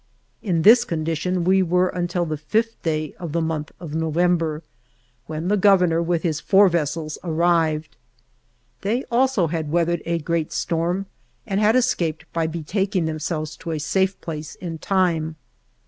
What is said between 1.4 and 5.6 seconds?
we were until the 5th day of the month of November, when the